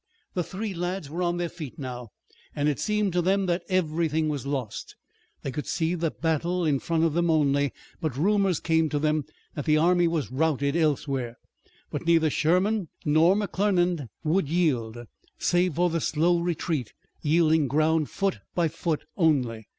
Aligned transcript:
The 0.33 0.41
three 0.41 0.73
lads 0.73 1.11
were 1.11 1.21
on 1.21 1.37
their 1.37 1.47
feet 1.47 1.77
now, 1.77 2.09
and 2.55 2.67
it 2.67 2.79
seemed 2.79 3.13
to 3.13 3.21
them 3.21 3.45
that 3.45 3.61
everything 3.69 4.29
was 4.29 4.47
lost. 4.47 4.95
They 5.43 5.51
could 5.51 5.67
see 5.67 5.93
the 5.93 6.09
battle 6.09 6.65
in 6.65 6.79
front 6.79 7.03
of 7.03 7.13
them 7.13 7.29
only, 7.29 7.71
but 7.99 8.17
rumors 8.17 8.59
came 8.59 8.89
to 8.89 8.97
them 8.97 9.25
that 9.53 9.65
the 9.65 9.77
army 9.77 10.07
was 10.07 10.31
routed 10.31 10.75
elsewhere. 10.75 11.35
But 11.91 12.07
neither 12.07 12.31
Sherman 12.31 12.87
nor 13.05 13.35
McClernand 13.35 14.07
would 14.23 14.49
yield, 14.49 14.97
save 15.37 15.75
for 15.75 15.91
the 15.91 16.01
slow 16.01 16.39
retreat, 16.39 16.93
yielding 17.21 17.67
ground 17.67 18.09
foot 18.09 18.39
by 18.55 18.69
foot 18.69 19.03
only. 19.17 19.67